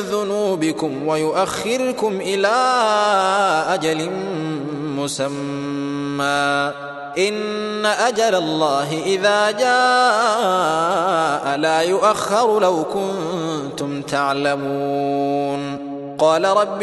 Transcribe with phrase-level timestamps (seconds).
[0.00, 2.56] ذنوبكم ويؤخركم إلى
[3.68, 4.10] أجل
[4.96, 6.72] مسمى.
[7.18, 15.86] إن أجل الله إذا جاء لا يؤخر لو كنتم تعلمون.
[16.18, 16.82] قال رب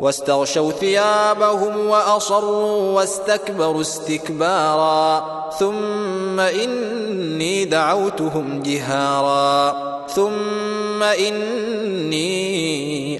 [0.00, 5.24] واستغشوا ثيابهم وأصروا واستكبروا استكبارا
[5.58, 9.76] ثم إني دعوتهم جهارا
[10.08, 12.30] ثم إني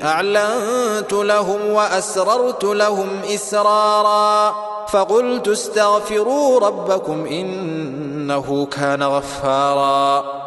[0.04, 4.54] أعلنت لهم وأسررت لهم إسرارا
[4.88, 10.39] فقلت استغفروا ربكم إنه كان غفارا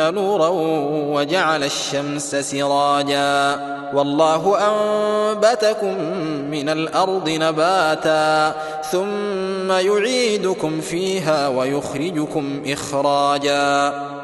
[0.00, 0.48] نورا
[1.14, 3.58] وجعل الشمس سراجا
[3.94, 6.00] والله أنبتكم
[6.50, 8.54] من الأرض نباتا
[8.90, 13.92] ثم يعيدكم فيها ويخرجكم إخراجا